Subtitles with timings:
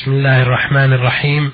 [0.00, 1.52] بسم الله الرحمن الرحيم.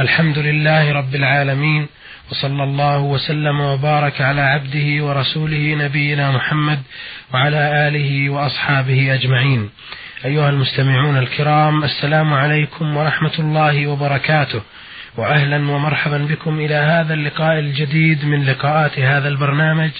[0.00, 1.86] الحمد لله رب العالمين
[2.30, 6.82] وصلى الله وسلم وبارك على عبده ورسوله نبينا محمد
[7.34, 9.70] وعلى آله وأصحابه أجمعين.
[10.24, 14.62] أيها المستمعون الكرام السلام عليكم ورحمة الله وبركاته.
[15.16, 19.90] واهلا ومرحبا بكم إلى هذا اللقاء الجديد من لقاءات هذا البرنامج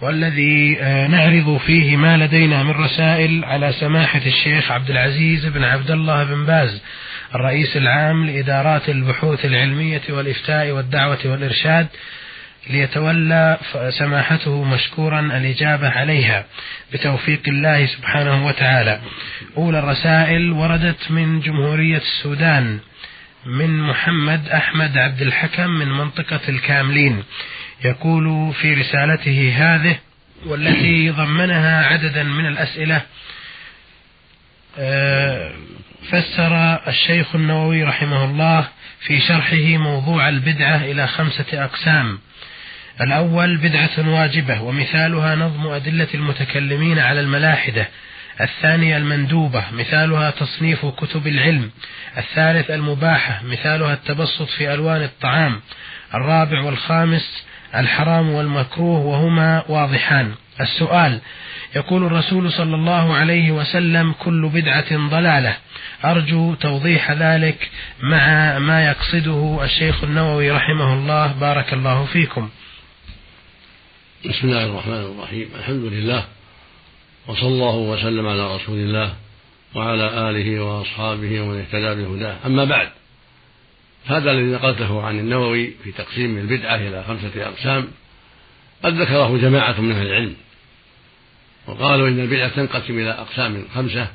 [0.00, 5.90] والذي آه، نعرض فيه ما لدينا من رسائل على سماحة الشيخ عبد العزيز بن عبد
[5.90, 6.82] الله بن باز.
[7.34, 11.86] الرئيس العام لإدارات البحوث العلمية والإفتاء والدعوة والإرشاد
[12.70, 13.58] ليتولى
[13.98, 16.44] سماحته مشكورا الإجابة عليها
[16.92, 19.00] بتوفيق الله سبحانه وتعالى.
[19.56, 22.78] أولى الرسائل وردت من جمهورية السودان
[23.46, 27.22] من محمد أحمد عبد الحكم من منطقة الكاملين.
[27.84, 29.98] يقول في رسالته هذه
[30.46, 33.02] والتي ضمنها عددا من الأسئلة
[34.78, 35.52] آه،
[36.10, 38.68] فسر الشيخ النووي رحمه الله
[39.00, 42.18] في شرحه موضوع البدعة إلى خمسة أقسام.
[43.00, 47.88] الأول بدعة واجبة ومثالها نظم أدلة المتكلمين على الملاحدة.
[48.40, 51.70] الثانية المندوبة مثالها تصنيف كتب العلم.
[52.18, 55.60] الثالث المباحة مثالها التبسط في ألوان الطعام.
[56.14, 60.34] الرابع والخامس الحرام والمكروه وهما واضحان.
[60.60, 61.20] السؤال
[61.76, 65.56] يقول الرسول صلى الله عليه وسلم كل بدعة ضلالة.
[66.04, 67.70] أرجو توضيح ذلك
[68.00, 71.32] مع ما يقصده الشيخ النووي رحمه الله.
[71.32, 72.48] بارك الله فيكم.
[74.24, 75.48] بسم الله الرحمن الرحيم.
[75.58, 76.24] الحمد لله
[77.26, 79.14] وصلى الله وسلم على رسول الله
[79.74, 82.36] وعلى آله وأصحابه ومن اهتدى بهداه.
[82.46, 82.88] أما بعد
[84.06, 87.88] هذا الذي نقلته عن النووي في تقسيم البدعة إلى خمسة أقسام
[88.82, 90.34] قد ذكره جماعة من أهل العلم.
[91.66, 94.08] وقالوا إن البدعة تنقسم إلى أقسام خمسة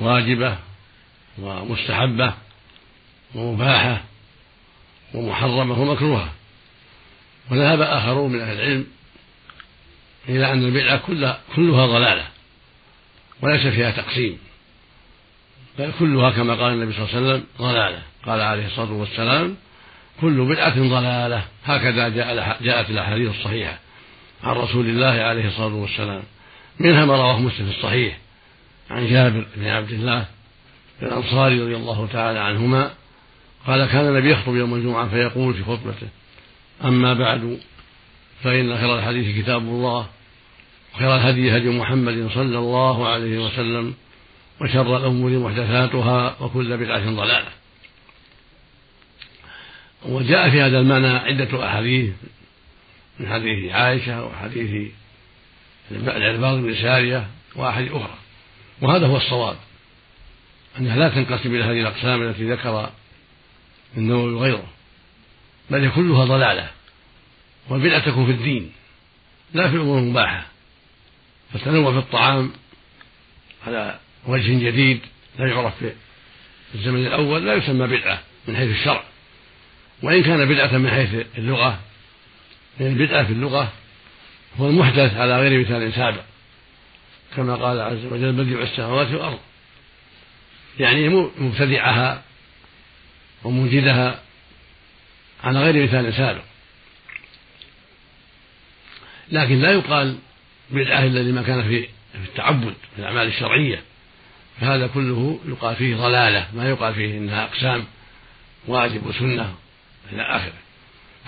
[0.00, 0.56] واجبة
[1.38, 2.34] ومستحبة
[3.34, 4.00] ومباحة
[5.14, 6.32] ومحرمة ومكروهة.
[7.50, 8.86] وذهب آخرون من أهل العلم
[10.28, 12.26] إلى أن البدعة كلها, كلها ضلالة
[13.42, 14.38] وليس فيها تقسيم
[15.78, 18.02] بل كلها كما قال النبي صلى الله عليه وسلم ضلالة.
[18.26, 19.56] قال عليه الصلاة والسلام
[20.20, 21.44] كل بدعة ضلالة.
[21.64, 23.78] هكذا جاء جاءت الأحاديث الصحيحة.
[24.44, 26.22] عن رسول الله عليه الصلاة والسلام.
[26.78, 28.18] منها ما رواه مسلم في الصحيح.
[28.90, 30.26] عن جابر بن عبد الله
[31.02, 32.90] الأنصاري رضي الله تعالى عنهما
[33.66, 36.08] قال كان النبي يخطب يوم الجمعة فيقول في خطبته
[36.84, 37.60] أما بعد
[38.42, 40.06] فإن خير الحديث كتاب الله
[40.94, 43.94] وخير الهدي هدي محمد صلى الله عليه وسلم
[44.60, 47.48] وشر الأمور محدثاتها وكل بدعة ضلالة.
[50.08, 52.14] وجاء في هذا المعنى عدة أحاديث
[53.20, 54.92] من حديث عائشة وحديث
[55.90, 57.26] العرباض بن سارية
[57.56, 58.14] وأحاديث أخرى.
[58.80, 59.56] وهذا هو الصواب
[60.78, 62.90] أنها لا تنقسم إلى هذه الأقسام التي ذكر
[63.96, 64.66] النووي وغيره
[65.70, 66.70] بل هي كلها ضلالة
[67.68, 68.72] والبدعة تكون في الدين
[69.54, 70.46] لا في الأمور المباحة.
[71.52, 72.52] فالتنوع في الطعام
[73.66, 75.00] على وجه جديد
[75.38, 75.94] لا يعرف في
[76.74, 79.04] الزمن الأول لا يسمى بدعة من حيث الشرع.
[80.02, 81.80] وإن كان بدعة من حيث اللغة
[82.78, 83.72] لأن البدعة في اللغة
[84.58, 86.22] هو المحدث على غير مثال سابق
[87.36, 89.38] كما قال عز وجل بديع السماوات والأرض.
[90.78, 91.08] يعني
[91.38, 92.22] مبتدعها
[93.44, 94.20] وموجدها
[95.44, 96.42] على غير مثال سابق.
[99.32, 100.18] لكن لا يقال
[100.70, 103.82] بدعة إلا لما كان في التعبد في الأعمال الشرعية.
[104.60, 107.84] فهذا كله يقال فيه ضلالة ما يقال فيه إنها أقسام
[108.66, 109.54] واجب وسنة
[110.12, 110.52] إلى آخره.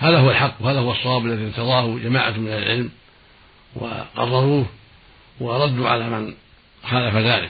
[0.03, 2.91] هذا هو الحق وهذا هو الصواب الذي ارتضاه جماعة من العلم
[3.75, 4.65] وقرروه
[5.39, 6.33] وردوا على من
[6.83, 7.49] خالف ذلك.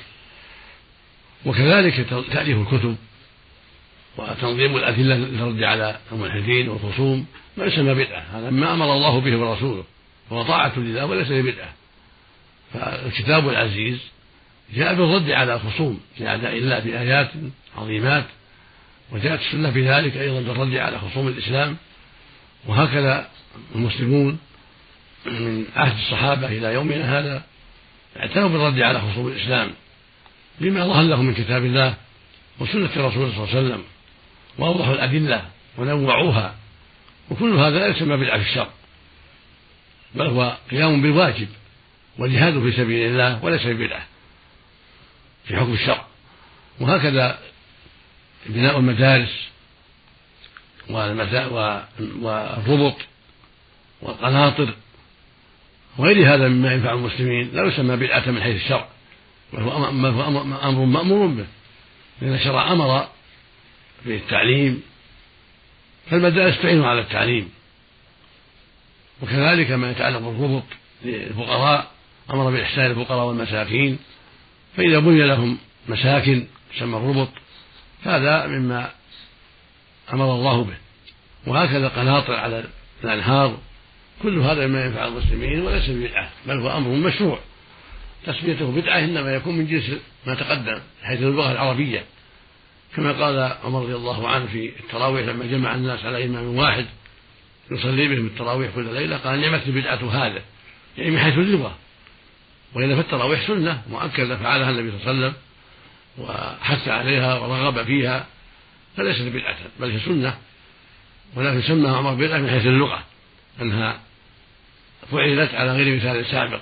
[1.46, 2.96] وكذلك تأليف الكتب
[4.18, 7.26] وتنظيم الأدلة للرد على الملحدين والخصوم
[7.58, 9.84] ما يسمى بدعة هذا ما أمر الله به ورسوله
[10.30, 11.74] وهو طاعة لله وليس ببدعة
[12.74, 13.98] فالكتاب العزيز
[14.76, 17.32] جاء بالرد على الخصوم لأعداء الله بآيات
[17.78, 18.26] عظيمات
[19.12, 21.78] وجاءت السنة في ذلك أيضا بالرد على خصوم الإسلام
[22.68, 23.30] وهكذا
[23.76, 24.40] المسلمون
[25.26, 27.44] من عهد الصحابة إلى يومنا هذا
[28.20, 29.72] اعتنوا بالرد على خصوم الإسلام
[30.62, 31.96] بما ظهر لهم من كتاب الله
[32.60, 33.84] وسنة رسوله صلى الله عليه وسلم
[34.58, 35.46] وأوضحوا الأدلة
[35.78, 36.56] ونوعوها
[37.32, 38.70] وكل هذا لا يسمى بدعة في الشر
[40.16, 41.48] بل هو قيام بالواجب
[42.18, 44.06] والجهاد في سبيل الله وليس ببدعة
[45.48, 46.06] في حكم الشرع.
[46.80, 47.40] وهكذا
[48.46, 49.50] بناء المدارس
[52.22, 52.98] والربط
[54.02, 54.74] والقناطر
[55.98, 58.88] وغير هذا مما ينفع المسلمين لا يسمى بدعة من حيث الشرع
[59.54, 59.90] بل هو
[60.68, 61.46] أمر مأمور به
[62.22, 63.08] لأن الشرع أمر
[64.06, 64.82] بالتعليم
[66.12, 67.50] فالمدارس تعين على التعليم
[69.22, 70.64] وكذلك ما يتعلق بالربط
[71.06, 71.92] للفقراء
[72.32, 74.00] أمر بإحسان الفقراء والمساكين
[74.78, 75.58] فإذا بني لهم
[75.88, 77.30] مساكن تسمى الربط
[78.04, 78.92] هذا مما
[80.14, 80.78] أمر الله به.
[81.48, 82.64] وهكذا قناطر على
[83.04, 83.58] الأنهار
[84.24, 87.40] كل هذا مما ينفع المسلمين وليس بدعة بل هو أمر مشروع.
[88.26, 92.04] تسميته بدعة إنما يكون من جنس ما تقدم حيث اللغة العربية.
[92.96, 96.86] كما قال عمر رضي الله عنه في التراويح لما جمع الناس على إمام واحد
[97.72, 100.42] يصلي بهم التراويح كل ليلة قال نعمت البدعة هذا
[100.98, 101.78] يعني من حيث اللغة.
[102.76, 105.34] وإلا فالتراويح سنة مؤكدة فعلها النبي صلى الله عليه وسلم
[106.18, 108.28] وحث عليها ورغب فيها
[108.98, 110.38] فليست بدعة بل هي سنة
[111.36, 113.04] ولكن سماها عمر بدعة من حيث اللغة
[113.62, 114.00] أنها
[115.12, 116.60] فعلت على غير مثال سابق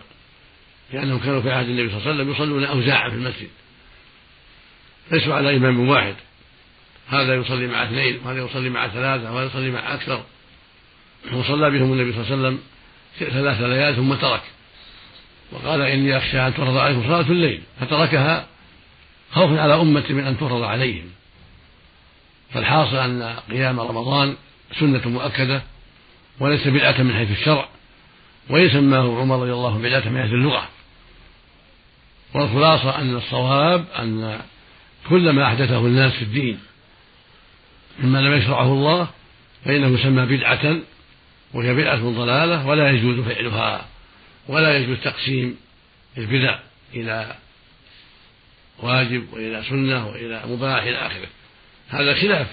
[0.93, 3.49] لأنهم كانوا في عهد النبي صلى الله عليه وسلم يصلون أوزاعا في المسجد.
[5.11, 6.15] ليسوا على إمام واحد.
[7.09, 10.23] هذا يصلي مع اثنين وهذا يصلي مع ثلاثة وهذا يصلي مع أكثر.
[11.33, 12.59] وصلى بهم النبي صلى الله عليه وسلم
[13.19, 14.41] ثلاث ليال ثم ترك.
[15.51, 18.47] وقال إني أخشى أن تفرض عليكم صلاة الليل فتركها
[19.31, 21.11] خوفا على أمتي من أن تفرض عليهم.
[22.53, 24.35] فالحاصل أن قيام رمضان
[24.79, 25.61] سنة مؤكدة
[26.39, 27.67] وليس بدعة من حيث الشرع
[28.49, 30.67] وإن سماه عمر رضي الله عنه بدعة من حيث اللغة.
[32.33, 34.41] والخلاصة أن الصواب أن
[35.09, 36.59] كل ما أحدثه الناس في الدين
[37.99, 39.07] مما لم يشرعه الله
[39.65, 40.75] فإنه يسمى بدعة
[41.53, 43.85] وهي بدعة ضلالة ولا يجوز فعلها
[44.47, 45.57] ولا يجوز تقسيم
[46.17, 46.59] البدع
[46.93, 47.35] إلى
[48.79, 51.27] واجب وإلى سنة وإلى مباح إلى آخره.
[51.91, 52.47] هذا خلاف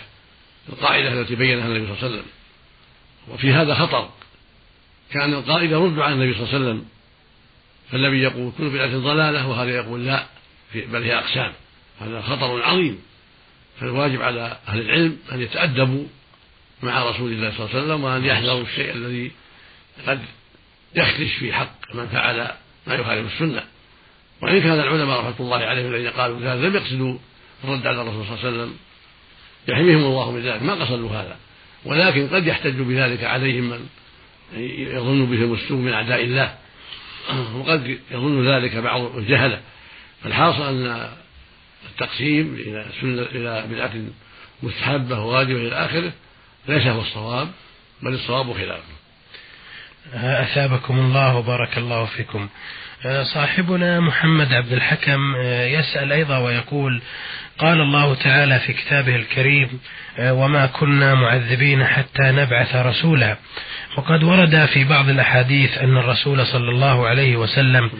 [0.69, 2.27] القاعدة التي بينها النبي صلى الله عليه وسلم.
[3.29, 4.11] وفي هذا خطر.
[5.13, 6.85] كان القائل يرد على النبي صلى الله عليه وسلم.
[7.91, 10.27] فالنبي يقول كل بدعة ضلالة وهذا يقول لا
[10.75, 11.53] بل هي أقسام.
[12.01, 13.03] هذا خطر عظيم.
[13.81, 16.05] فالواجب على أهل العلم أن يتأدبوا
[16.83, 19.33] مع رسول الله صلى الله عليه وسلم وأن يحذروا الشيء الذي
[20.07, 20.21] قد
[20.95, 22.51] يخدش في حق من فعل
[22.87, 23.65] ما يخالف السنة.
[24.43, 27.19] وإن كان العلماء رحمة الله عليهم الذين قالوا ذلك لم يقصدوا
[27.65, 28.77] الرد على الرسول صلى الله عليه وسلم.
[29.69, 30.63] يحميهم الله من ذلك.
[30.63, 31.37] ما قصدوا هذا.
[31.85, 33.87] ولكن قد يحتج بذلك عليهم من
[34.79, 36.55] يظن بهم السوء من أعداء الله.
[37.55, 39.61] وقد يظن ذلك بعض الجهلة.
[40.23, 41.09] فالحاصل أن
[41.91, 43.93] التقسيم إلى سنة إلى بدعة
[44.63, 46.13] مستحبة وواجبة إلى آخره
[46.69, 47.49] ليس هو الصواب
[48.03, 48.99] بل الصواب خلافه.
[50.15, 52.49] أثابكم الله وبارك الله فيكم.
[53.35, 57.03] صاحبنا محمد عبد الحكم يسأل أيضا ويقول
[57.59, 59.81] قال الله تعالى في كتابه الكريم
[60.21, 63.37] وما كنا معذبين حتى نبعث رسولا.
[63.97, 67.91] وقد ورد في بعض الأحاديث أن الرسول صلى الله عليه وسلم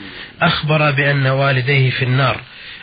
[0.43, 2.41] أخبر بأن والديه في النار.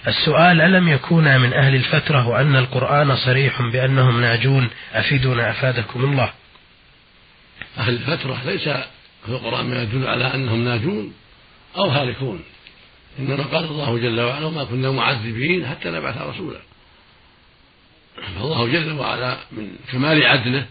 [0.07, 6.29] السؤال ألم يكونا من أهل الفترة وأن القرآن صريح بأنهم ناجون؟ أفيدنا أفادكم الله.
[7.77, 8.63] أهل الفترة ليس
[9.25, 11.13] في القرآن ما يدل على أنهم ناجون؟
[11.77, 12.43] أو هالكون.
[13.19, 16.59] إنما قال الله جل وعلا وما كنا معذبين حتى نبعث رسولا.
[18.15, 20.65] فالله جل وعلا من كمال عدله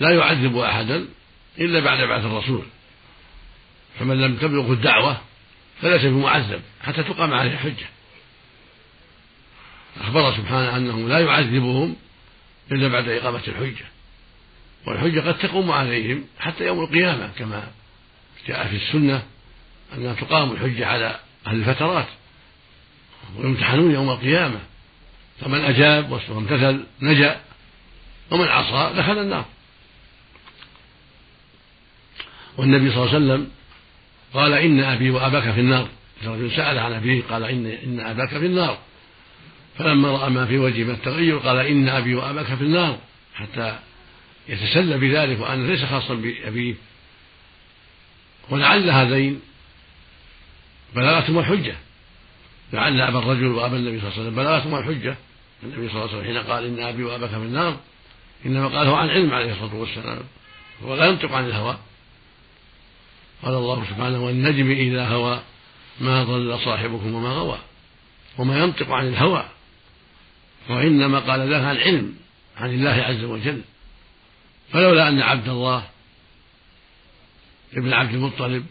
[0.00, 1.08] لا يعذب أحدا
[1.58, 2.64] إلا بعد بعث الرسول.
[3.98, 5.20] فمن لم تبلغه الدعوة
[5.80, 7.86] فليس بمعذب حتى تقام عليه الحجة
[10.00, 11.96] أخبر سبحانه أنه لا يعذبهم
[12.72, 13.84] إلا بعد إقامة الحجة.
[14.86, 17.70] والحجة قد تقوم عليهم حتى يوم القيامة كما
[18.48, 19.22] جاء في السنة
[19.94, 22.06] أنها تقام الحجة على أهل الفترات
[23.38, 24.60] ويمتحنون يوم القيامة.
[25.40, 27.40] فمن أجاب وامتثل نجا
[28.30, 29.44] ومن عصى دخل النار.
[32.56, 33.50] والنبي صلى الله عليه وسلم
[34.34, 35.88] قال إن أبي وأباك في النار.
[36.24, 38.78] رجل سأل عن أبيه قال إن إن أباك في النار.
[39.78, 42.98] فلما رأى ما في وجهه من التغير قال إن أبي وأباك في النار.
[43.34, 43.78] حتى
[44.48, 46.74] يتسلى بذلك وأنه ليس خاصا بأبيه.
[48.50, 49.40] ولعل هذين
[50.94, 51.76] بلغتهما الحجة.
[52.72, 55.16] لعل أبا الرجل وأبا النبي صلى الله عليه وسلم بلغتهما الحجة.
[55.62, 57.76] النبي صلى الله عليه وسلم حين قال إن أبي وأباك في النار
[58.46, 60.22] إنما قاله عن علم عليه الصلاة والسلام
[60.84, 61.78] هو لا ينطق عن الهوى.
[63.42, 65.42] قال الله سبحانه والنجم إذا هوى
[66.00, 67.58] ما ضل صاحبكم وما غوى
[68.38, 69.48] وما ينطق عن الهوى.
[70.68, 72.14] وإنما قال له عن علم
[72.56, 73.62] عن الله عز وجل.
[74.72, 75.84] فلولا أن عبد الله
[77.72, 78.66] ابن عبد المطلب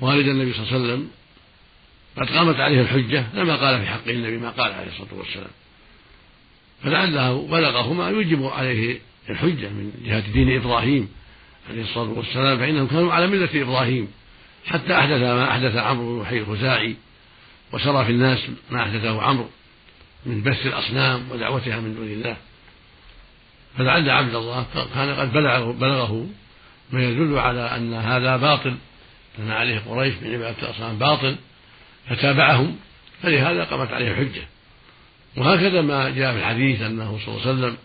[0.00, 1.10] والد النبي صلى الله عليه وسلم
[2.16, 5.50] قد قامت عليه الحجة لما قال في حق النبي ما قال عليه الصلاة والسلام.
[6.82, 8.98] فلعله بلغه ما يوجب عليه
[9.30, 11.08] الحجة من جهة دين إبراهيم
[11.70, 14.08] عليه الصلاة والسلام فإنهم كانوا على ملة إبراهيم
[14.66, 16.96] حتى أحدث ما أحدث عمرو بن الخزاعي
[17.72, 18.38] وسرى في الناس
[18.70, 19.48] ما أحدثه عمرو
[20.26, 22.36] من بث الأصنام ودعوتها من دون الله.
[23.78, 26.26] فلعل عبد الله كان قد بلغه, بلغه
[26.92, 28.74] ما يدل على أن هذا باطل
[29.38, 31.36] أن عليه قريش من عبادة الأصنام باطل.
[32.08, 32.76] فتابعهم
[33.22, 34.42] فلهذا قامت عليه الحجة.
[35.36, 37.76] وهكذا ما جاء في الحديث أنه صلى الله عليه وسلم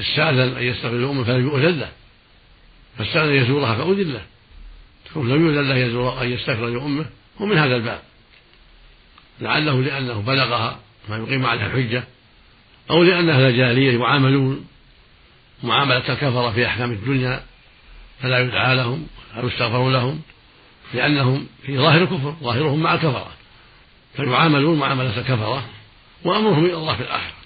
[0.00, 1.90] استأذن أن يستغفر الأمة فلم يؤذن له.
[2.98, 4.22] فاستأذن أن يزورها فأذن له.
[5.14, 7.06] كون لم يؤذن له يزور أن يستغفر لأمه
[7.40, 8.02] هو من هذا الباب.
[9.40, 10.78] لعله لأنه بلغها
[11.08, 12.04] ما يقيم عليها الحجة
[12.90, 14.66] أو لأن أهل الجاهلية يعاملون
[15.62, 17.42] معاملة الكفرة في أحكام الدنيا
[18.20, 20.20] فلا يدعى لهم أو يستغفر لهم
[20.94, 23.32] لأنهم في ظاهر الكفر ظاهرهم مع الكفرة.
[24.16, 25.68] فيعاملون معاملة الكفرة
[26.24, 27.42] وأمرهم إلى الله في الآخرة.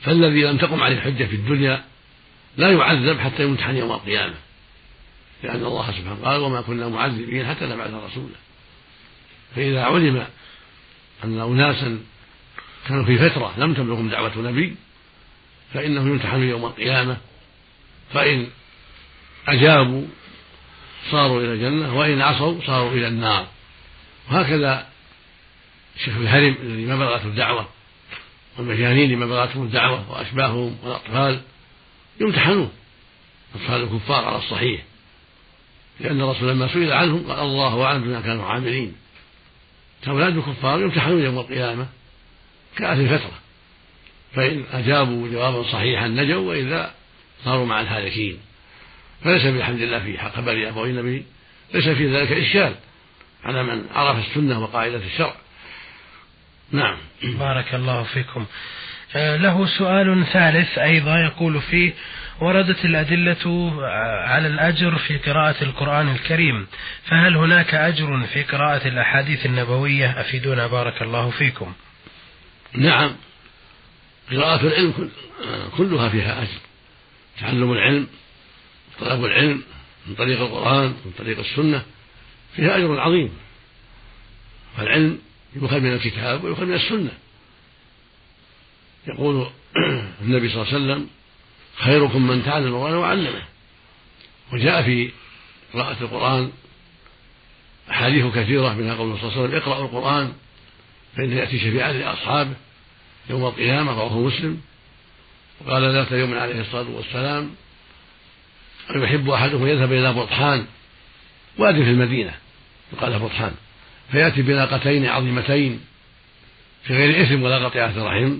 [0.00, 1.84] فالذي لم تقم عليه الحجة في الدنيا
[2.56, 4.34] لا يعذب حتى يمتحن يوم القيامة
[5.42, 8.34] لأن الله سبحانه قال وما كنا معذبين حتى نبعث رسولا.
[9.56, 10.26] فإذا علم
[11.24, 12.00] أن أناسا
[12.88, 14.76] كانوا في فترة لم تبلغهم دعوة نبي
[15.74, 17.16] فإنهم يمتحنون يوم القيامة
[18.12, 18.46] فإن
[19.48, 20.06] أجابوا
[21.10, 23.46] صاروا إلى الجنة وإن عصوا صاروا إلى النار.
[24.30, 24.86] وهكذا
[26.04, 27.68] شيخ الهرم الذي ما بلغته الدعوة
[28.58, 31.40] والمجانين لما بلغتهم الدعوة وأشباههم والأطفال
[32.20, 32.70] يمتحنون
[33.54, 34.82] أطفال الكفار على الصحيح
[36.00, 38.94] لأن الرسول لما سئل عنهم قال الله أعلم بما كانوا عاملين.
[40.02, 41.86] فأولاد الكفار يمتحنون يوم القيامة
[42.76, 43.38] كأهل الفترة
[44.34, 46.94] فإن أجابوا جوابا صحيحا نجوا وإذا
[47.44, 48.38] صاروا مع الهالكين.
[49.24, 51.24] فليس بحمد الله في حق خبر أبوي النبي
[51.74, 52.74] ليس في ذلك إشكال
[53.44, 55.34] على من عرف السنة وقاعدة الشرع.
[56.72, 56.96] نعم.
[57.22, 58.46] بارك الله فيكم.
[59.16, 61.92] آه، له سؤال ثالث أيضا يقول فيه
[62.40, 66.66] وردت الأدلة آه، على الأجر في قراءة القرآن الكريم
[67.04, 71.72] فهل هناك أجر في قراءة الأحاديث النبوية؟ أفيدونا بارك الله فيكم.
[72.72, 73.16] نعم.
[74.30, 75.10] قراءة العلم
[75.76, 76.60] كلها فيها أجر.
[77.40, 78.06] تعلم العلم
[79.00, 79.62] طلب العلم
[80.06, 81.82] من طريق القرآن من طريق السنة
[82.56, 83.30] فيها أجر عظيم.
[84.76, 85.18] فالعلم
[85.56, 87.12] يؤخذ من الكتاب ويؤخذ من السنة.
[89.06, 89.46] يقول
[90.22, 91.08] النبي صلى الله عليه وسلم
[91.76, 93.42] خيركم من تعلم القرآن وعلمه
[94.52, 95.10] وجاء في
[95.74, 96.52] قراءة القرآن
[97.90, 100.32] أحاديث كثيرة منها قول صلى الله عليه وسلم اقرأوا القرآن
[101.16, 102.54] فإنه يأتي شفيعا لأصحابه
[103.30, 104.60] يوم القيامة رواه مسلم.
[105.60, 107.50] وقال ذات يوم عليه الصلاة والسلام
[108.90, 110.66] يحب أحدهم يذهب إلى بطحان
[111.58, 112.34] وأدي في المدينة
[112.92, 113.52] يقال بطحان
[114.12, 115.80] فيأتي بناقتين عظيمتين
[116.84, 118.38] في غير إثم ولا قطيعة رحم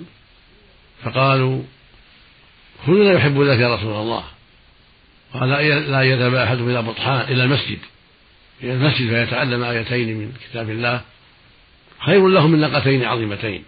[1.03, 1.63] فقالوا
[2.85, 4.23] كلنا يحب ذلك يا رسول الله.
[5.33, 5.49] قال
[5.91, 7.79] لا يذهب أحدهم إلى بطحان إلى المسجد
[8.63, 11.01] إلى المسجد فيتعلم آيتين من كتاب الله
[12.05, 13.63] خير له من ناقتين عظيمتين.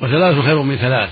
[0.00, 1.10] وثلاث خير من ثلاث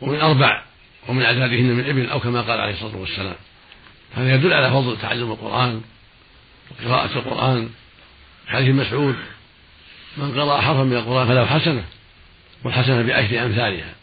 [0.00, 0.62] ومن أربع
[1.08, 3.34] ومن أعدادهن من ابن أو كما قال عليه الصلاة والسلام.
[4.14, 5.80] هذا يدل على فضل تعلم القرآن
[6.70, 7.68] وقراءة القرآن
[8.46, 9.16] حديث مسعود
[10.16, 11.84] من قرأ حرفا من القرآن فله حسنة
[12.64, 13.94] والحسنة بعشر أمثالها.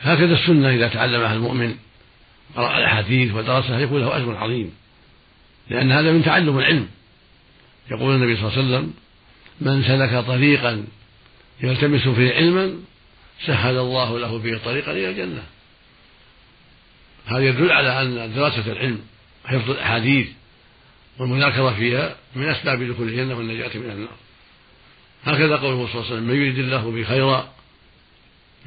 [0.00, 1.76] هكذا السنة إذا تعلمها المؤمن
[2.56, 4.72] قرأ الأحاديث ودرسها يكون له أجر عظيم
[5.70, 6.88] لأن هذا من تعلم العلم.
[7.90, 8.94] يقول النبي صلى الله عليه وسلم
[9.60, 10.84] من سلك طريقا
[11.62, 12.74] يلتمس فيه علما
[13.46, 15.42] سهل الله له به طريقا إلى الجنة.
[17.26, 19.00] هذا يدل على أن دراسة العلم
[19.44, 20.28] حفظ الأحاديث
[21.18, 24.16] والمذاكرة فيها من أسباب دخول الجنة والنجاة من النار.
[25.24, 27.52] هكذا قوله صلى الله عليه وسلم من يريد الله به خيرا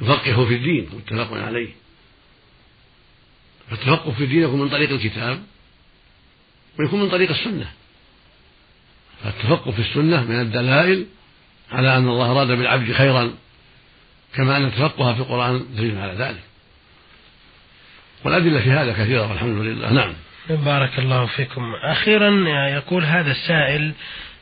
[0.02, 0.90] يفقهه في الدين.
[0.94, 1.70] متفق عليه.
[3.70, 5.44] فالتفقه في الدين يكون من طريق الكتاب
[6.80, 7.72] ويكون من طريق السنة.
[9.24, 11.06] فالتفقه في السنة من الدلائل
[11.72, 13.34] على أن الله أراد بالعبد خيرا
[14.34, 16.49] كما أن التفقه في القرآن دليل على ذلك.
[18.24, 19.94] والأدلة في هذا كثيرة والحمد لله.
[19.94, 20.14] نعم.
[20.50, 21.76] بارك الله فيكم.
[21.84, 22.30] أخيرا
[22.70, 23.94] يقول هذا السائل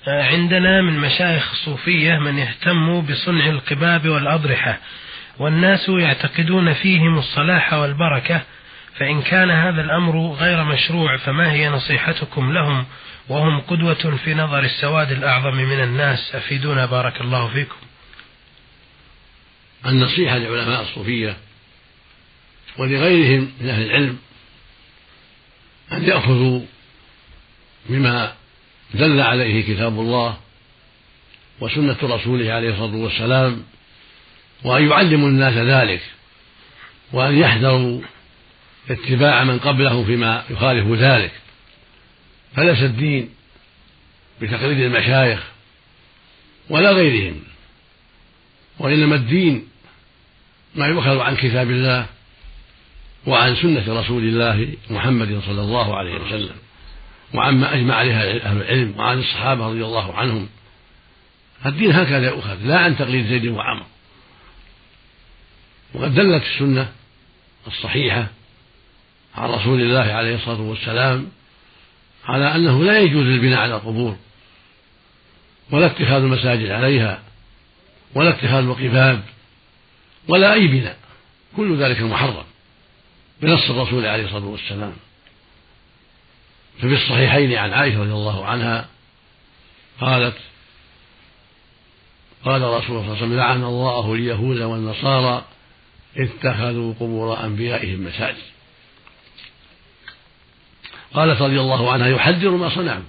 [0.08, 4.78] عندنا من مشايخ الصوفية من يهتم بصنع القباب والأضرحة
[5.40, 8.42] والناس يعتقدون فيهم الصلاح والبركة
[8.98, 12.86] فإن كان هذا الأمر غير مشروع فما هي نصيحتكم لهم؟
[13.30, 16.36] وهم قدوة في نظر السواد الأعظم من الناس.
[16.36, 17.76] أفيدونا بارك الله فيكم.
[19.86, 21.38] النصيحة لعلماء الصوفية
[22.78, 24.18] ولغيرهم من أهل العلم
[25.92, 26.62] أن يأخذوا
[27.90, 28.34] بما
[28.94, 30.38] دل عليه كتاب الله
[31.60, 33.64] وسنة رسوله عليه الصلاة والسلام
[34.64, 36.02] وأن يعلموا الناس ذلك
[37.14, 38.02] وأن يحذروا
[38.90, 41.32] اتباع من قبلهم فيما يخالف ذلك.
[42.56, 43.30] فليس الدين
[44.42, 45.44] بتقليد المشايخ
[46.70, 47.44] ولا غيرهم
[48.80, 49.68] وإنما الدين
[50.76, 52.06] ما يؤخذ عن كتاب الله
[53.28, 56.56] وعن سنة رسول الله محمد صلى الله عليه وسلم.
[57.34, 60.50] وعما أجمع عليها أهل العلم وعن الصحابة رضي الله عنهم
[61.66, 63.86] الدين هكذا يؤخذ لا عن تقليد زيد وعمر.
[65.94, 66.92] وقد دلت السنة
[67.68, 68.28] الصحيحة
[69.36, 71.28] عن رسول الله عليه الصلاة والسلام
[72.26, 74.18] على أنه لا يجوز البناء على القبور
[75.72, 77.22] ولا اتخاذ المساجد عليها
[78.16, 79.24] ولا اتخاذ القباب
[80.28, 80.98] ولا أي بناء
[81.58, 82.44] كل ذلك محرم.
[83.42, 84.94] بنص الرسول عليه الصلاة والسلام.
[86.78, 88.90] ففي الصحيحين عن عائشة رضي الله عنها
[90.02, 90.38] قالت
[92.46, 95.46] قال رسول الله صلى الله عليه وسلم لعن الله اليهود والنصارى
[96.18, 98.44] اتخذوا قبور أنبيائهم مساجد.
[101.14, 103.04] قالت رضي الله عنها يحذر ما صنعوا.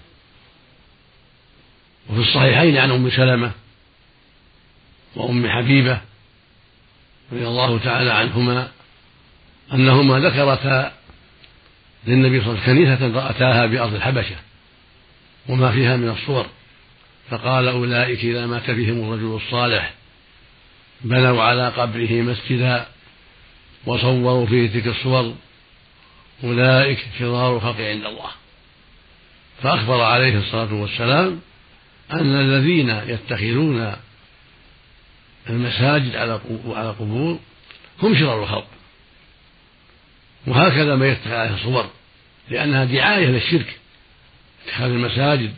[2.11, 3.52] وفي الصحيحين عن أم سلمة
[5.16, 6.00] وأم حبيبة
[7.32, 8.70] رضي الله تعالى عنهما
[9.72, 10.92] أنهما ذكرتا
[12.06, 14.37] للنبي صلى الله عليه وسلم كنيسة رأتاها بأرض الحبشة
[15.48, 16.46] وما فيها من الصور
[17.30, 19.94] فقال أولئك إذا مات بهم الرجل الصالح
[21.00, 22.87] بنوا على قبره مسجدا
[23.87, 25.34] وصوروا فيه تلك الصور
[26.44, 28.30] أولئك شرار الخلق عند الله.
[29.62, 31.40] فأخبر عليه الصلاة والسلام
[32.12, 33.92] أن الذين يتخذون
[35.50, 36.40] المساجد على
[36.98, 37.38] قبور
[38.02, 38.66] هم شرار الخلق.
[40.47, 41.90] وهكذا ما يتخذ عليها الصور
[42.50, 43.78] لأنها دعاية للشرك.
[44.66, 45.54] اتخاذ المساجد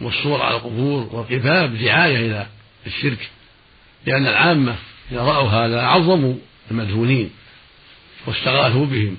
[0.00, 2.46] والصور على القبور والقباب دعاية إلى
[2.86, 3.28] الشرك
[4.06, 4.76] لأن العامة
[5.12, 6.34] إذا رأوا هذا عظموا
[6.70, 7.30] المدفونين
[8.26, 9.16] واستغاثوا بهم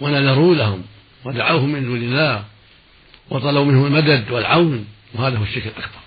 [0.00, 0.82] ونذروا لهم
[1.24, 2.44] ودعوهم من دون الله
[3.30, 6.04] وطلبوا منهم المدد والعون وهذا هو الشرك الأكبر.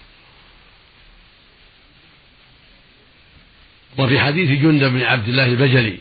[3.98, 5.98] وفي حديث جندب بن عبد الله البجلي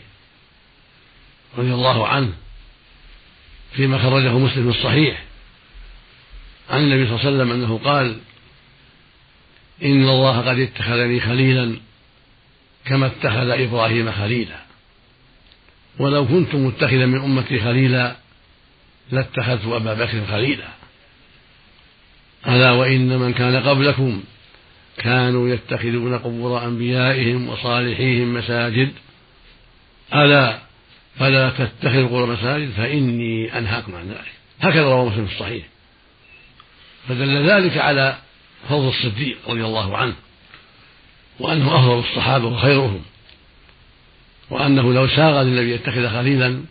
[1.57, 2.33] رضي الله عنه
[3.73, 5.23] فيما خرجه مسلم في الصحيح.
[6.69, 8.17] عن النبي صلى الله عليه وسلم أنه قال
[9.83, 11.75] إن الله قد اتخذني خليلا
[12.85, 14.61] كما اتخذ إبراهيم خليلا.
[15.99, 18.15] ولو كنت متخذا من أمتي خليلا
[19.11, 20.67] لاتخذت أبا بكر خليلا.
[22.47, 24.23] ألا وإن من كان قبلكم
[24.97, 28.93] كانوا يتخذون قبور أنبيائهم وصالحيهم مساجد.
[30.13, 30.66] ألا
[31.19, 34.33] فلا تتخذوا قبور مساجد فإني أنهاكم عن ذلك.
[34.61, 35.65] هكذا رواه مسلم في الصحيح.
[37.07, 38.17] فدل ذلك على
[38.69, 40.13] فضل الصديق رضي الله عنه
[41.39, 43.01] وأنه أفضل الصحابة وخيرهم
[44.49, 46.63] وأنه لو ساغ للنبي يتخذ خليلا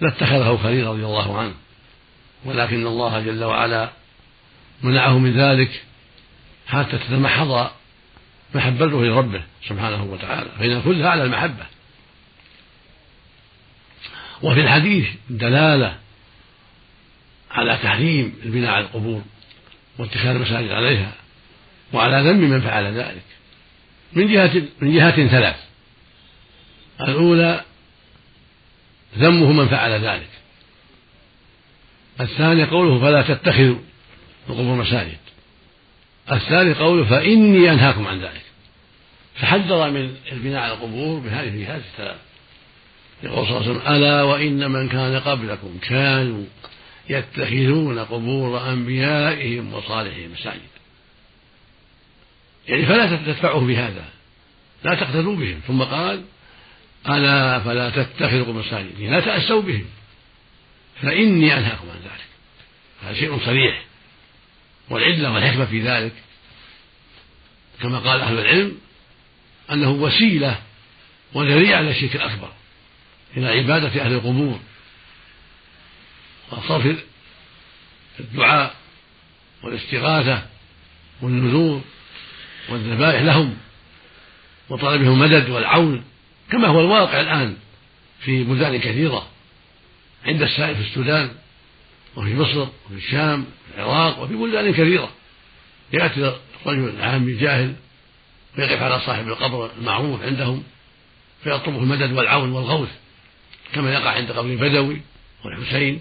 [0.00, 1.54] لاتخذه خليلا رضي الله عنه.
[2.44, 3.90] ولكن الله جل وعلا
[4.82, 5.82] منعه من ذلك
[6.66, 7.70] حتى تتمحض
[8.54, 10.50] محبته لربه سبحانه وتعالى.
[10.58, 11.77] فإن كلها على المحبة.
[14.42, 15.98] وفي الحديث دلالة
[17.50, 19.22] على تحريم البناء على القبور
[19.98, 21.12] واتخاذ المساجد عليها
[21.92, 23.22] وعلى ذم من فعل ذلك
[24.12, 25.56] من جهة من جهات ثلاث.
[27.00, 27.64] الأولى
[29.18, 30.28] ذمه من فعل ذلك.
[32.20, 33.78] الثاني قوله فلا تتخذوا
[34.48, 35.18] القبور مساجد
[36.32, 38.42] الثالث قوله فإني أنهاكم عن ذلك.
[39.34, 42.27] فحذر من البناء على القبور بهذه الجهات الثلاث.
[43.22, 46.44] يقول صلى الله عليه وسلم ألا وإن من كان قبلكم كانوا
[47.10, 50.60] يتخذون قبور أنبيائهم وصالحهم مساجد
[52.68, 54.04] يعني فلا تدفعوا بهذا
[54.84, 55.60] لا تقتدوا بهم.
[55.66, 56.24] ثم قال
[57.08, 59.84] ألا فلا تتخذوا مساجد يعني لا تأسوا بهم.
[61.02, 62.28] فإني أنهاكم عن ذلك.
[63.02, 63.82] هذا شيء صريح.
[64.90, 66.12] والعلة والحكمة في ذلك.
[67.82, 68.78] كما قال أهل العلم
[69.72, 70.58] أنه وسيلة
[71.34, 72.52] وذريعة للشرك الأكبر.
[73.36, 74.60] إلى عبادة أهل القبور.
[76.52, 77.04] وصرف
[78.20, 78.74] الدعاء
[79.62, 80.42] والاستغاثة
[81.22, 81.82] والنذور
[82.68, 83.56] والذبائح لهم
[84.68, 86.04] وطلبهم المدد والعون
[86.50, 87.56] كما هو الواقع الآن
[88.20, 89.28] في بلدان كثيرة
[90.26, 91.30] عند السائل في السودان
[92.16, 95.10] وفي مصر وفي الشام وفي العراق وفي بلدان كثيرة.
[95.92, 96.36] يأتي
[96.66, 97.74] الرجل العامي الجاهل
[98.58, 100.62] ويقف على صاحب القبر المعروف عندهم
[101.44, 102.88] فيطلبه المدد والعون والغوث.
[103.72, 105.00] كما يقع عند قبر البدوي
[105.44, 106.00] والحسين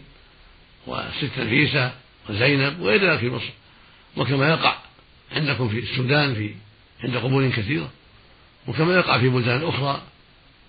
[0.88, 1.92] والست نفيسة
[2.30, 3.50] وزينب وغير ذلك في مصر.
[4.18, 4.78] وكما يقع
[5.32, 6.52] عندكم في السودان في
[7.04, 7.92] عند قبور كثيرة.
[8.68, 10.02] وكما يقع في بلدان أخرى.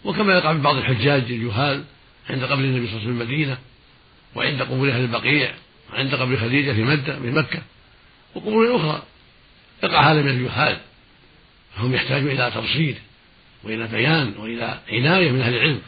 [0.05, 1.85] وكما يقع في بعض الحجاج الجهال
[2.31, 3.59] عند قبر النبي صلى الله عليه وسلم في المدينة.
[4.35, 5.55] وعند قبور أهل البقيع.
[5.93, 7.63] وعند قبر خديجة في مكة في مكة.
[8.35, 9.03] وقبور أخرى.
[9.83, 10.79] يقع هذا من الجهال.
[11.77, 12.95] فهم يحتاجون إلى تبصير
[13.65, 15.81] وإلى بيان وإلى عناية من أهل العلم.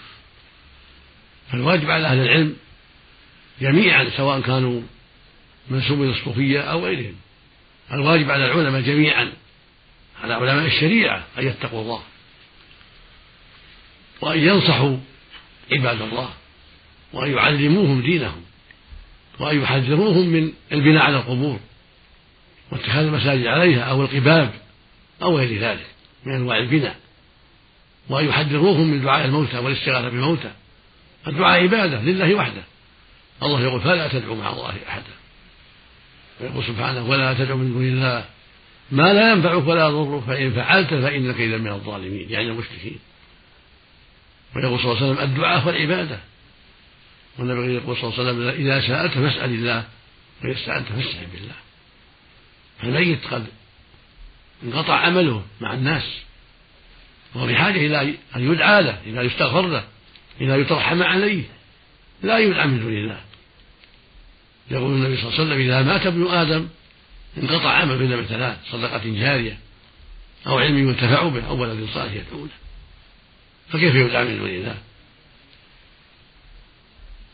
[1.52, 2.56] فالواجب على أهل العلم
[3.60, 4.80] جميعا سواء كانوا
[5.70, 7.14] منسوبين الصوفية أو غيرهم
[7.92, 9.32] الواجب على العلماء جميعا
[10.22, 12.02] على علماء الشريعة أن يتقوا الله
[14.20, 14.96] وأن ينصحوا
[15.72, 16.30] عباد الله
[17.12, 18.42] وأن يعلموهم دينهم
[19.38, 21.60] وأن يحذروهم من البناء على القبور
[22.72, 24.50] واتخاذ المساجد عليها أو القباب
[25.22, 25.86] أو غير ذلك
[26.24, 26.96] من أنواع البناء
[28.08, 30.50] وأن يحذروهم من دعاء الموتى والاستغاثة بالموتى
[31.26, 32.62] الدعاء عبادة لله وحده.
[33.42, 35.12] الله يقول فلا تدعوا مع الله أحدا.
[36.40, 38.24] ويقول سبحانه ولا تدعوا من دون الله.
[38.90, 42.98] ما لا ينفعك ولا يضرك فإن فعلت فإنك إذا من الظالمين يعني المشركين.
[44.56, 46.18] ويقول صلى الله عليه وسلم الدعاء والعبادة
[47.38, 49.85] والنبي يقول صلى الله عليه وسلم إذا سألت فاسأل الله
[50.44, 51.54] وإذا استعنت فاستعن بالله.
[52.80, 53.46] فالميت قد
[54.62, 56.04] انقطع عمله مع الناس.
[57.35, 59.85] وهو بحاجة إلى أن يدعى له إلى يستغفر له.
[60.40, 61.42] إلى يترحم عليه
[62.22, 63.20] لا يدعى من دون الله.
[64.70, 66.68] يقول النبي صلى الله عليه وسلم إذا مات ابن آدم
[67.38, 69.59] انقطع عمل بين من ثلاث صدقة جارية
[70.46, 72.50] أو علم ينتفع به أو ولد صالح يدعو له
[73.68, 74.76] فكيف يدعى من دون الله؟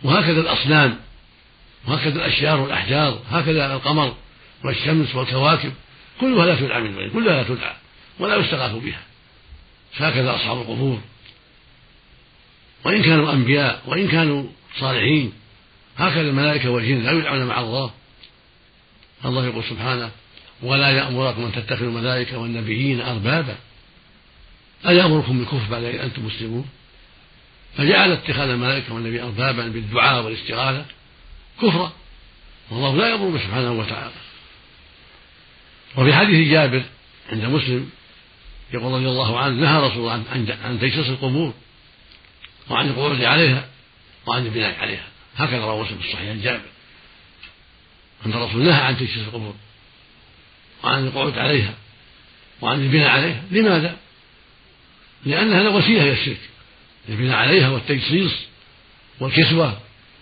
[0.02, 0.98] وهكذا الأصنام
[1.86, 4.16] وهكذا الأشجار والأحجار هكذا القمر
[4.64, 5.72] والشمس والكواكب
[6.20, 7.74] كلها لا تدعى من دون كلها لا تدعى
[8.18, 9.02] ولا يستغاث بها.
[9.96, 11.00] هكذا أصحاب القبور.
[12.86, 14.44] وإن كانوا أنبياء وإن كانوا
[14.78, 15.32] صالحين
[15.96, 17.90] هكذا الملائكة والجن لا يدعون مع الله.
[19.24, 20.10] الله يقول سبحانه
[20.62, 23.56] ولا يأمركم أن تتخذوا الملائكة والنبيين أربابا.
[24.88, 26.68] أيأمركم بالكفر بعد أن أنتم مسلمون؟
[27.76, 30.84] فجعل اتخاذ الملائكة والنبي أربابا بالدعاء والاستغاثة
[31.62, 31.92] كفرا.
[32.70, 34.14] والله لا يأمر سبحانه وتعالى.
[35.96, 36.82] وفي حديث جابر
[37.32, 37.90] عند مسلم
[38.74, 41.54] يقول رضي الله عنه نهى رسول الله عن عن تجسس القبور.
[42.70, 43.68] وعن القعود عليها
[44.26, 45.06] وعن البناء عليها.
[45.36, 46.60] هكذا رواه مسلم في الصحيح جابر.
[48.26, 49.54] أن الرسول نهى عن تجسيس القبور.
[50.84, 51.74] وعن القعود عليها.
[52.60, 53.42] وعن البناء عليها.
[53.50, 53.96] لماذا؟
[55.24, 56.40] لأنها وسيلة إلى الشرك.
[57.08, 58.32] البناء عليها والتجسيس
[59.20, 59.78] والكسوة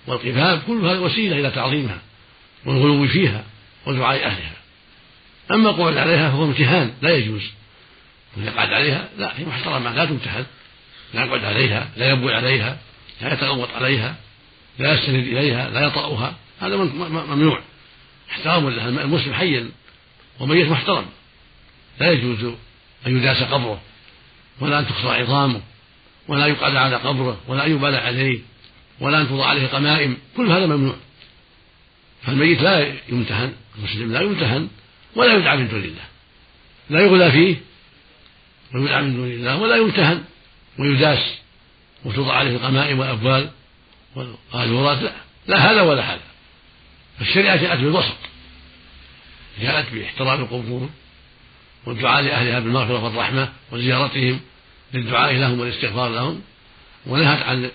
[0.07, 1.99] والقفاب كل هذا وسيلة إلى تعظيمها
[2.65, 3.45] والغلو فيها
[3.87, 4.57] ودعاء أهلها.
[5.51, 7.43] أما القعود عليها فهو امتهان لا يجوز.
[8.37, 10.47] يقعد عليها لا هي محترمة لا تمتهن.
[11.15, 12.79] لا يقعد عليها لا يبوي عليها
[13.21, 14.17] لا يتغوط عليها
[14.79, 16.35] لا يستند إليها لا يطأها.
[16.61, 17.61] هذا ممنوع.
[18.31, 19.71] احترام لها المسلم حيا
[20.41, 21.07] وميت محترم.
[22.01, 22.45] لا يجوز
[23.07, 23.81] أن يداس قبره
[24.61, 25.61] ولا أن تكسر عظامه
[26.29, 28.39] ولا يقعد على قبره ولا أن يبال عليه
[29.01, 30.17] ولا أن توضع عليه قمائم.
[30.37, 30.97] كل هذا ممنوع.
[32.23, 34.69] فالميت لا يمتهن المسلم لا يمتهن
[35.17, 36.05] ولا يدعى من دون الله.
[36.91, 37.57] لا يغلى فيه
[38.75, 40.25] ويدعى من دون الله ولا يمتهن.
[40.79, 41.35] ويداس
[42.05, 43.51] وتوضع عليه القمائم والأبوال
[44.17, 45.13] والقاذورات لا
[45.47, 46.21] لا هذا ولا هذا.
[47.19, 48.17] فالشريعة جاءت بالوسط
[49.61, 50.89] جاءت باحترام القبور
[51.87, 54.41] والدعاء لأهلها بالمغفرة والرحمة وزيارتهم
[54.95, 56.43] للدعاء لهم والاستغفار لهم
[57.07, 57.71] ونهت عن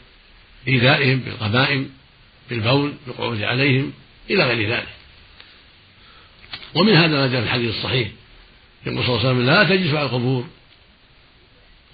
[0.67, 1.89] إيذائهم بالقمائم
[2.49, 3.93] بالبول بالقعود عليهم
[4.29, 4.87] إلى غير ذلك.
[6.75, 8.07] ومن هذا ما جاء في الحديث الصحيح
[8.85, 10.47] يقول صلى الله عليه وسلم لا تجلسوا على القبور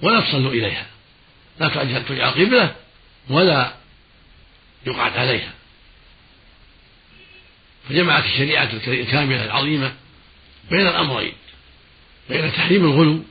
[0.02, 0.95] ولا تصلوا إليها.
[1.60, 1.68] لا
[2.08, 2.76] تجعل قبلة
[3.30, 3.74] ولا
[4.88, 5.54] يقعد عليها.
[7.90, 9.94] فجمعت الشريعة الكاملة العظيمة
[10.72, 11.34] بين الأمرين
[12.30, 13.24] بين تحريم الغلو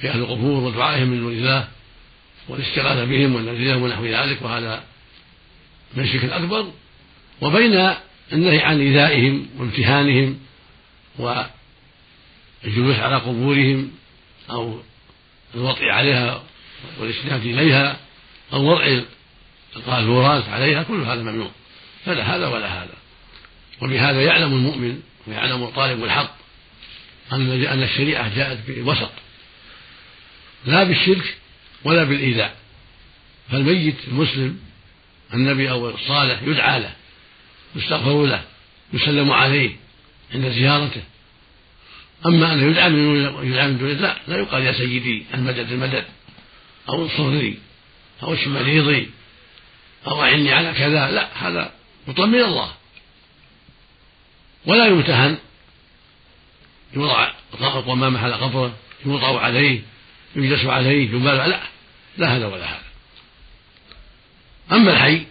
[0.00, 1.68] في أهل القبور ودعائهم من دون الله
[2.48, 4.84] والاستغاثة بهم والنذر لهم ونحو ذلك وهذا
[5.94, 6.72] من الشرك الأكبر
[7.40, 7.94] وبين
[8.32, 10.38] النهي عن إيذائهم وامتهانهم
[11.18, 13.90] والجلوس على قبورهم
[14.50, 14.80] أو
[15.54, 16.42] الوطئ عليها
[17.00, 17.96] والإسناد إليها
[18.52, 19.02] أو وضع
[19.76, 21.50] القاذورات عليها كل هذا ممنوع.
[22.04, 22.94] فلا هذا ولا هذا.
[23.82, 26.36] وبهذا يعلم المؤمن ويعلم طالب الحق
[27.32, 29.10] أن أن الشريعة جاءت بالوسط
[30.66, 31.36] لا بالشرك
[31.84, 32.56] ولا بالإيذاء.
[33.50, 34.58] فالميت المسلم
[35.34, 36.92] النبي أو الصالح يدعى له
[37.76, 38.42] يستغفر له
[38.92, 39.70] يسلم عليه
[40.34, 41.02] عند زيارته.
[42.26, 42.88] أما من يدعى
[43.68, 46.04] من دون لا لا يقال يا سيدي المدد المدد.
[46.88, 47.58] أو انصرني
[48.22, 49.10] أو اشف مريضي
[50.06, 51.72] أو أعني على كذا لا هذا
[52.08, 52.72] مطلب من الله.
[54.66, 55.38] ولا يمتهن.
[56.92, 58.74] يوضع القمامة على قبره
[59.06, 59.80] يوضع عليه
[60.36, 61.60] يجلس عليه يبال لا
[62.16, 62.82] لا هذا ولا هذا.
[64.72, 65.26] أما الحي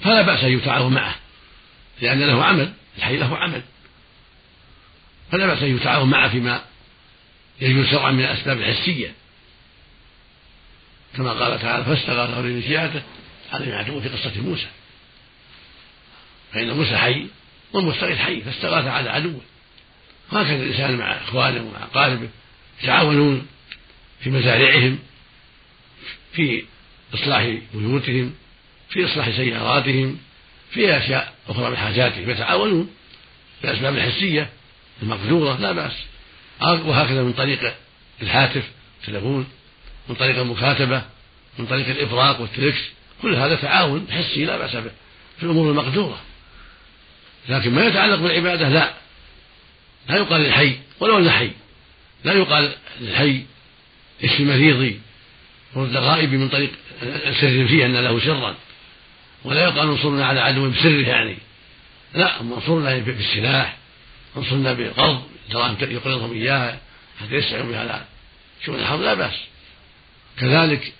[0.00, 1.14] فلا بأس أن يتعاون معه
[2.00, 3.62] لأن له عمل الحي له عمل.
[5.32, 6.62] فلا بأس أن يتعاون معه فيما
[7.60, 9.14] يجوز شرعا من الأسباب الحسية.
[11.16, 13.02] كما قال تعالى فاستغاثه من شيعته
[13.52, 14.66] عليه عدو في قصة موسى.
[16.52, 17.26] فإن موسى حي
[17.72, 19.40] والمستغيث حي فاستغاث على عدوه.
[20.32, 22.28] هكذا الإنسان مع إخوانه ومع أقاربه
[22.82, 23.46] يتعاونون
[24.20, 24.98] في مزارعهم
[26.32, 26.64] في
[27.14, 28.34] إصلاح بيوتهم
[28.90, 30.18] في إصلاح سياراتهم
[30.70, 32.30] في أشياء أخرى من حاجاتهم.
[32.30, 32.90] يتعاونون
[33.62, 34.50] بالأسباب الحسية
[35.02, 35.92] المقدورة لا بأس.
[36.60, 37.74] وهكذا من طريق
[38.22, 38.70] الهاتف
[39.00, 39.46] التلفون
[40.08, 41.02] من طريق المكاتبة
[41.58, 42.80] من طريق الإبراق والتلكس
[43.22, 44.90] كل هذا تعاون حسي لا بأس به
[45.38, 46.20] في الأمور المقدورة.
[47.48, 48.94] لكن ما يتعلق بالعبادة لا.
[50.08, 51.50] لا يقال للحي ولو أنه حي
[52.24, 53.42] لا يقال للحي
[54.24, 55.00] اسم مريضي
[55.74, 56.70] ورد غائبي من طريق
[57.02, 58.54] السر فيه أن له سرا.
[59.44, 61.36] ولا يقال انصرنا على عدو بسره يعني.
[62.14, 63.76] لا انصرنا بالسلاح
[64.36, 66.78] انصرنا بقرض دراهم يقرضهم إياها
[67.20, 68.04] حتى يسعوا بها على
[68.64, 69.34] شؤون الحرب لا بأس.
[70.40, 70.92] كذلك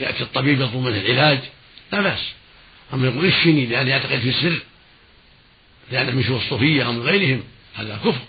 [0.00, 1.38] يأتي الطبيب يطلب منه العلاج
[1.92, 2.32] لا بأس.
[2.94, 4.60] أما يقول اشفني لأن يعتقد في السر
[5.92, 7.42] لأنه من شؤون الصوفية أو من غيرهم.
[7.74, 8.20] هذا كفر.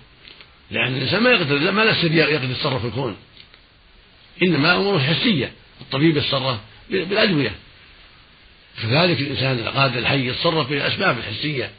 [0.72, 3.16] لأن الإنسان ما يقدر ما لا يقدر يتصرف في الكون.
[4.44, 5.52] إنما أمور حسية.
[5.82, 7.52] الطبيب يتصرف بالأدوية.
[8.82, 11.72] كذلك الإنسان القادر الحي يتصرف بالأسباب الحسية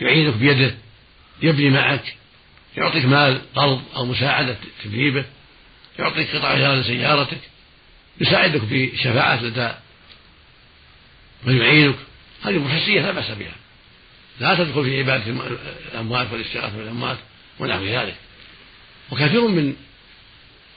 [0.00, 0.74] يعينك بيده
[1.42, 2.14] يبني معك
[2.76, 5.24] يعطيك مال قرض أو مساعدة تدريبه
[5.98, 7.38] يعطيك قطع غيار لسيارتك
[8.20, 9.72] يساعدك في شفاعة لدى
[11.44, 11.96] من يعينك.
[12.42, 13.54] هذه محسية لا بأس بها.
[14.40, 15.24] لا تدخل في عبادة
[15.92, 17.18] الأموات والاستغاثة بالأموات
[17.58, 18.14] ونحو ذلك.
[19.10, 19.74] وكثير من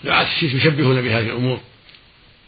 [0.03, 1.61] دعاة الشرك يشبهون بهذه الأمور.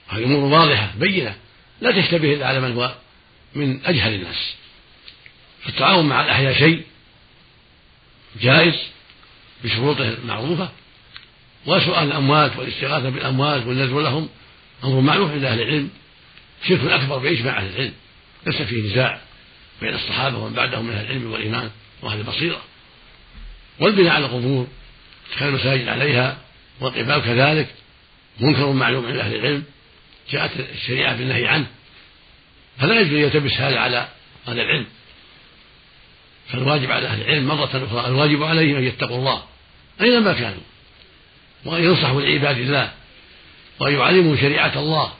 [0.08, 1.36] هذه أمور واضحة بينة.
[1.82, 2.96] لا تشتبه إلا على من هو
[3.56, 4.54] من أجهل الناس.
[5.64, 6.84] فالتعاون مع الأحياء شيء.
[8.42, 8.76] جائز
[9.64, 10.70] بشروطه المعروفة.
[11.66, 14.30] وسؤال الأموات والإستغاثة بالأموات والنذر لهم
[14.84, 15.90] أمر معروف عند أهل العلم
[16.68, 17.94] شرك أكبر بإجماع أهل العلم
[18.48, 19.22] ليس فيه نزاع
[19.82, 21.70] بين الصحابة ومن بعدهم من أهل العلم والإيمان
[22.02, 22.62] وأهل البصيرة.
[23.80, 24.68] والبناء على القبور
[25.30, 26.38] اتخاذ المساجد عليها
[26.80, 27.68] والقباب كذلك
[28.40, 29.64] منكر معلوم عند أهل العلم
[30.32, 31.68] جاءت الشريعة بالنهي عنه
[32.80, 34.08] فلا يجوز أن يلتبس هذا على
[34.48, 34.86] أهل العلم.
[36.48, 39.44] فالواجب على أهل العلم مرة أخرى الواجب عليهم أن يتقوا الله
[40.02, 40.64] أينما كانوا
[41.66, 42.92] وأن ينصحوا لعباد الله.
[43.80, 45.14] وأن يعلموا شريعة الله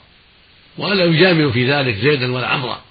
[0.78, 2.82] وألا يجاملوا في ذلك زيدا ولا عمرا.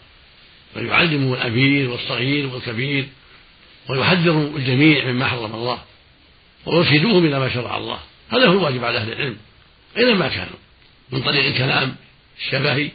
[0.75, 0.85] بل
[1.33, 3.07] الأمير والصغير والكبير
[3.89, 5.81] ويحذروا الجميع مما حرم الله
[6.65, 7.99] ويرشدوهم إلى ما شرع الله.
[8.29, 9.37] هذا هو الواجب على أهل العلم
[9.97, 10.59] أينما كانوا
[11.11, 11.95] من طريق الكلام
[12.39, 12.91] الشبهي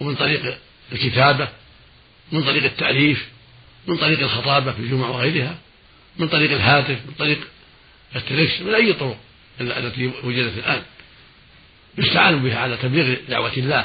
[0.00, 0.58] ومن طريق
[0.92, 1.48] الكتابة
[2.32, 3.28] من طريق التأليف
[3.86, 5.58] من طريق الخطابة في الجمع وغيرها
[6.18, 7.38] من طريق الهاتف من طريق
[8.16, 9.18] التلكس من أي طرق
[9.60, 10.82] التي وجدت الآن.
[11.98, 13.84] يستعان بها على تبليغ دعوة الله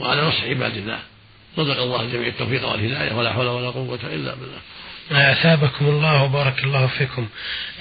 [0.00, 0.98] وعلى نصح عباد الله.
[1.58, 4.58] رزق الله الجميع التوفيق والهداية ولا حول ولا قوة إلا بالله.
[5.32, 7.28] أثابكم الله وبارك الله فيكم.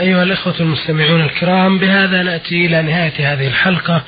[0.02, 4.04] أيها الإخوة المستمعون الكرام بهذا نأتي إلى نهاية هذه الحلقة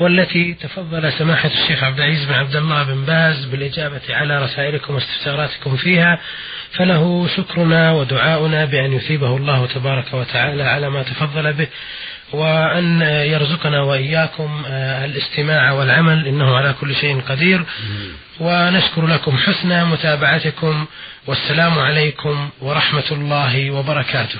[0.00, 5.76] والتي تفضل سماحة الشيخ عبد العزيز بن عبد الله بن باز بالإجابة على رسائلكم واستفساراتكم
[5.76, 6.20] فيها.
[6.72, 11.68] فله شكرنا ودعاؤنا بأن يثيبه الله تبارك وتعالى على ما تفضل به.
[12.32, 14.62] وأن يرزقنا وإياكم
[15.04, 17.64] الاستماع والعمل إنه على كل شيء قدير.
[18.40, 20.86] ونشكر لكم حسن متابعتكم
[21.26, 24.38] والسلام عليكم ورحمة الله وبركاته.